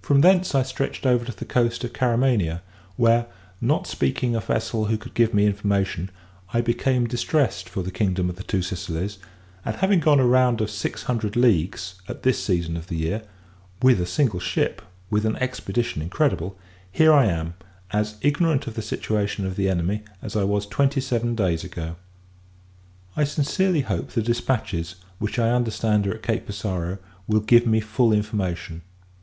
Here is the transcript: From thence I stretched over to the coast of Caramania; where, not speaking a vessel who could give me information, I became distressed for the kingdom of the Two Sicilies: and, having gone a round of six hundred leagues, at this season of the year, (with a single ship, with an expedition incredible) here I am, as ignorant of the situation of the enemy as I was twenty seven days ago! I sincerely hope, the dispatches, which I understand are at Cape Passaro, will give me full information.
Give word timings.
From 0.00 0.22
thence 0.22 0.54
I 0.54 0.62
stretched 0.62 1.04
over 1.04 1.26
to 1.26 1.36
the 1.36 1.44
coast 1.44 1.84
of 1.84 1.92
Caramania; 1.92 2.62
where, 2.96 3.26
not 3.60 3.86
speaking 3.86 4.34
a 4.34 4.40
vessel 4.40 4.86
who 4.86 4.96
could 4.96 5.12
give 5.12 5.34
me 5.34 5.44
information, 5.44 6.08
I 6.54 6.62
became 6.62 7.06
distressed 7.06 7.68
for 7.68 7.82
the 7.82 7.90
kingdom 7.90 8.30
of 8.30 8.36
the 8.36 8.44
Two 8.44 8.62
Sicilies: 8.62 9.18
and, 9.62 9.76
having 9.76 10.00
gone 10.00 10.20
a 10.20 10.26
round 10.26 10.62
of 10.62 10.70
six 10.70 11.02
hundred 11.02 11.36
leagues, 11.36 11.96
at 12.08 12.22
this 12.22 12.42
season 12.42 12.78
of 12.78 12.86
the 12.86 12.96
year, 12.96 13.24
(with 13.82 14.00
a 14.00 14.06
single 14.06 14.40
ship, 14.40 14.80
with 15.10 15.26
an 15.26 15.36
expedition 15.36 16.00
incredible) 16.00 16.56
here 16.90 17.12
I 17.12 17.26
am, 17.26 17.52
as 17.90 18.16
ignorant 18.22 18.66
of 18.66 18.72
the 18.72 18.80
situation 18.80 19.44
of 19.44 19.56
the 19.56 19.68
enemy 19.68 20.02
as 20.22 20.34
I 20.34 20.44
was 20.44 20.64
twenty 20.64 21.02
seven 21.02 21.34
days 21.34 21.62
ago! 21.62 21.96
I 23.18 23.24
sincerely 23.24 23.82
hope, 23.82 24.12
the 24.12 24.22
dispatches, 24.22 24.94
which 25.18 25.38
I 25.38 25.50
understand 25.50 26.06
are 26.06 26.14
at 26.14 26.22
Cape 26.22 26.46
Passaro, 26.46 27.00
will 27.28 27.40
give 27.40 27.66
me 27.66 27.80
full 27.80 28.14
information. 28.14 28.80